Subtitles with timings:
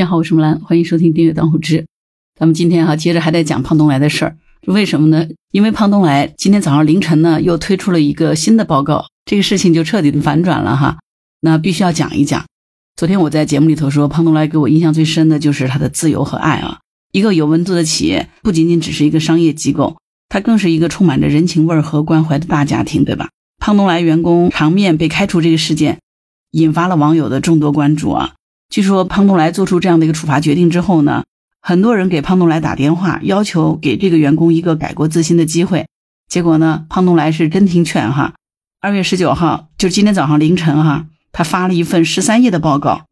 [0.00, 1.84] 你好，我是木兰，欢迎收听订阅当户知。
[2.34, 5.28] 咱们今天哈接着还在讲胖东来的事儿，为什么呢？
[5.52, 11.00] 因为胖东来今天早上凌晨呢又推出了一个新的报告，这个事情就彻底的反转了哈。
[11.42, 12.46] 那必须要讲一讲。
[12.96, 16.78] 昨天我在节目里头说，胖东来给我印象最深的就是他的自由和爱啊。
[17.12, 19.98] 一个有温度的企业，不仅仅只是一个商业机构，
[20.30, 23.28] 它更是一个充满着人情味儿和关怀的大家庭，对吧？
[23.58, 25.98] 胖东来员工长面被开除这个事件，
[26.52, 28.36] 引发了网友的众多关注啊。
[28.70, 31.24] 据说胖东来做出这样的一个处罚决定之后呢，
[31.60, 35.86] 很多人给胖东来打电话，要求给这个员工一个改过自新的机会。
[36.28, 38.34] 结果呢，胖东来是真听劝哈。
[38.80, 43.06] 二月十九号，就今天早上凌晨哈，他发了一份十三页的报告，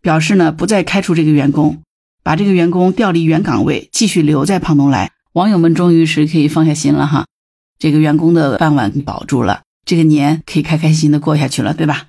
[0.00, 1.82] 表示呢不再开除这个员工，
[2.22, 5.12] 把这个员工调离原岗位，继续留在胖东来。
[5.34, 7.26] 网友们终于是可以放下心了哈，
[7.78, 12.06] 这个员工的饭碗保住了，这个年可以开开心心的过下去了，对吧？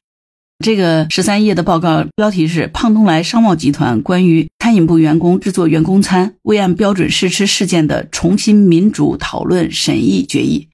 [0.64, 10.70] 这个十三页的报告标题是《胖东来商贸集团关于餐饮部员工制作员工餐未按标准试吃事件的重新民主讨论审议决议》。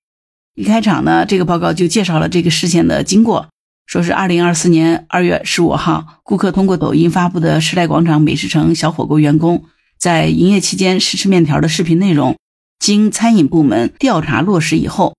[0.61, 3.49] 一开场呢，这个报告就介绍了这个事件的经过，
[3.88, 9.66] 说是二零二四年二月十五号，顾客通过抖音发布的时代广场美食城小火锅员工
[9.97, 12.38] 在营业期间试吃面条的视频内容，
[12.79, 15.16] 经餐饮部门调查落实以后，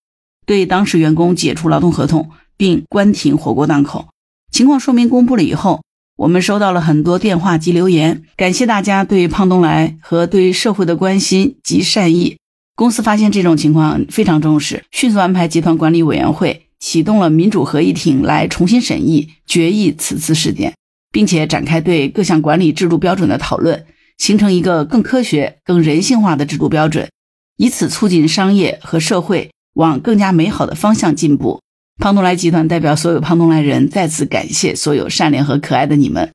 [0.47, 4.08] 对当事员工解除劳动合同，并关停火锅档口。
[4.53, 5.83] 情况说明公布了以后，
[6.14, 12.36] 我们收到了很多电话及留言，感谢大家对胖东来和对社会的关心及善意。
[12.77, 20.75] 公司发现这种情况非常重视，迅速安排集团管理委员会启动了民主合议庭来重新审议决议此次事件，
[21.11, 23.87] 并且展开对各项管理制度标准的讨论，
[24.19, 27.09] 形成一个更科学、更人性化的制度标准，
[27.56, 31.62] 以此促进商业和社会往更加美好的方向进步。
[32.03, 36.33] 胖东来集团代表所有胖东来人再次感谢所有善良和可爱的你们。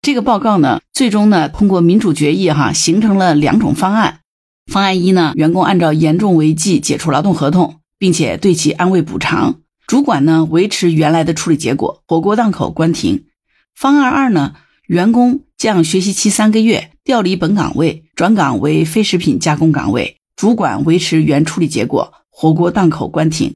[0.00, 4.20] 这个报告呢，最终呢通过民主决议哈，形成了两种方案。
[4.72, 9.54] 方案一呢，员工按照严重违纪解除劳动合同，并且对其安慰补偿；
[9.88, 13.24] 主管呢维持原来的处理结果，火锅档口关停。
[13.74, 14.54] 方案二呢，
[14.86, 23.52] 员工降学习期三个月，调离本岗位，转岗为非食品加工岗位，主管维持原处理结果，火锅档口关停。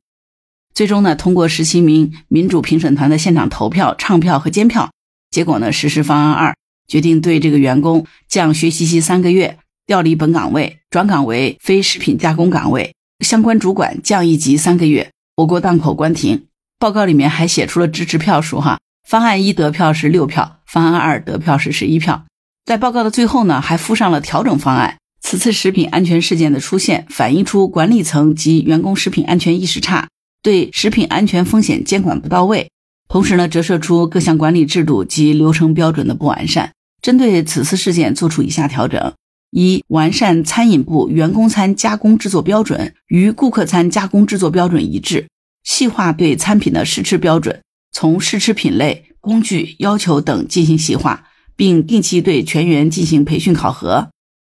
[0.75, 4.91] 最终呢，通过十七名民主评审团的现场投票、唱票和监票，
[5.31, 6.57] 结果呢，实施方案二，
[6.89, 16.45] 决定对这个员工降学习期三个月，调离本岗位，转岗为非食品加工岗位，相关主管降一级三个月，火锅档口关停。
[16.79, 22.25] 报告里面还写出了支持票数哈，方案一得票是六票，方案二得票是十一票。
[22.65, 24.97] 在报告的最后呢，还附上了调整方案。
[25.21, 30.09] 此次食品安全事件的出现，反映出管理层及员工食品安全意识差。
[30.43, 32.69] 对食品安全风险监管不到位，
[33.09, 36.73] 同时呢，折射出各项管理制度及流程标准的不完善。
[37.01, 39.13] 针对此次事件，作出以下调整：
[39.51, 45.29] 一、完善餐饮部员工餐加工制作标准与顾客餐加工制作标准一致，
[45.63, 47.61] 细化对餐品的试吃标准，
[47.93, 54.11] 从试吃品类、工具要求等进行细化，并定期对全员进行培训考核；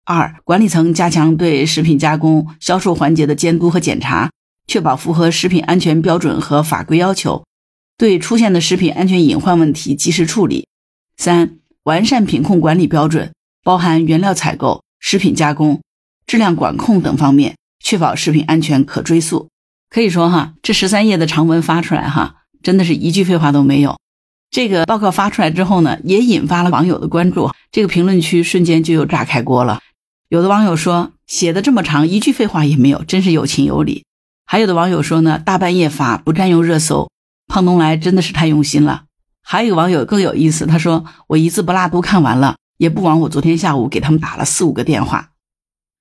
[0.06, 4.30] 二、管理层加强对食品加工、销售环节的监督和检查。
[4.66, 7.44] 确保符合食品安全标准和法规要求，
[7.96, 10.66] 对出现的食品安全隐患问题及时处理。
[11.16, 13.32] 三、完善品控管理标准，
[13.62, 15.80] 包含原料采购、食品加工、
[16.26, 19.48] 质量管控等方面，确保食品安全可追溯。
[19.90, 23.96] 可以说哈，这十三页的长文发出来哈，真的是一句废话都没有。
[24.50, 29.80] 这个报告发出来之后呢，也引发了网友的关注，这个评论区瞬间就又炸开锅了。
[30.28, 34.04] 有的网友说，写的这么长，一句废话也没有，真是有情有理。
[34.46, 37.10] 还有的网友说呢，大半夜发不占用热搜，
[37.46, 39.04] 胖东来真的是太用心了。
[39.42, 45.30] 还有网友更有意思，他说我一字不落都看完了，也不枉我昨天下午给他们打了四五个电话。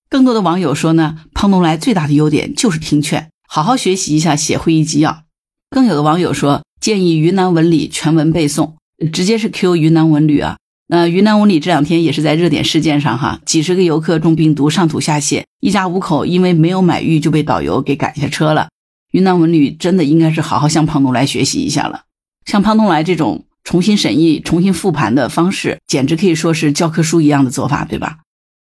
[0.10, 5.24] 更多的网友说呢，胖东来最大的优点就是听劝，好好学习一下写会议纪要。
[5.70, 8.76] 更有的网友说，建议云南文旅全文背诵，
[9.12, 10.58] 直接是 Q 云南文旅啊。
[10.94, 18.70] 那云南文旅这两天也是在热点事件上哈，几十个游客中病毒上吐下泻，一家五口因为没有买玉就被导游给赶下车了。
[19.10, 22.04] 云南文旅真的应该是好好向胖东来学习一下了。
[22.46, 28.20] 像胖东来这种重新审议、重新复盘的方式，简直可以说是教科书一样的做法，对吧？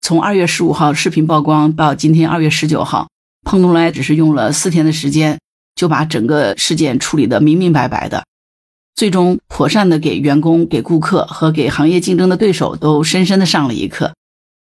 [0.00, 3.08] 从二月十五号视频曝光到今天二月十九号，
[3.44, 5.38] 胖东来只是用了四天的时间，
[5.74, 8.24] 就把整个事件处理得明明白白的。
[8.94, 14.14] 最终妥善的给员工、给顾客和给行业竞争的对手都深深的上了一课，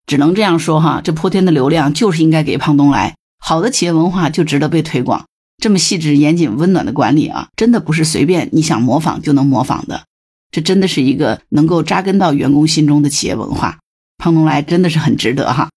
[0.06, 3.14] 只能这样说哈，这泼天的流量就是应该给胖东来。
[3.38, 5.24] 好的企业文化就值得被推广，
[5.56, 10.02] 这么细致、严谨、温暖的管理啊，真的不是随便你想模仿就能模仿的。
[10.50, 13.78] 这真的是一个能够扎根到员工心中的企业文化。
[14.18, 15.70] 胖东来真的是很值得哈。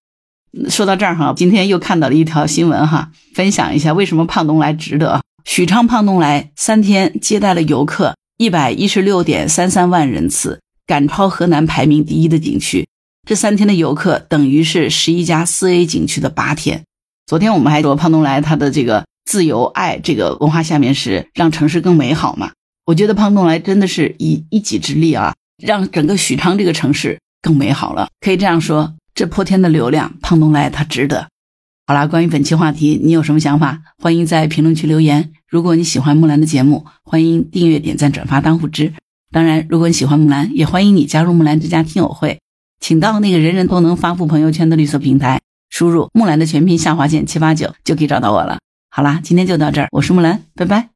[0.68, 5.22] 说到这儿哈，今天又看到了一条新闻哈，分享一下为什么胖东来值得。
[5.46, 12.86] 许昌胖东来三天接待了游客一百一十六点三三万人次，赶超河南排名第一的景区。
[13.26, 16.84] 这三天的游客等于是十一家四 A 景区的八天。
[17.26, 22.52] 昨天我们还说胖东来他的这个自由爱这个文化下面是让城市更美好嘛？
[22.86, 28.10] 我觉得胖东来真的是以一己之力啊，让整个许昌这个城市更美好了。
[28.20, 31.30] 可以这样说，这破天的流量，胖东来他值得。
[31.86, 33.82] 好啦，关于本期话题，你有什么想法？
[34.02, 35.34] 欢迎在评论区留言。
[35.50, 38.94] 如果你喜欢木兰的节目，欢迎订阅、点赞、转发当护知。
[39.34, 42.40] 当然，如果你喜欢木兰，也欢迎你加入木兰之家听友会。
[42.80, 48.60] 请到那个人人都能发布朋友圈的绿色平台，输入木兰的全拼下划线七八九就可以找到我了。
[48.90, 50.93] 好啦，今天就到这儿，我是木兰，拜拜。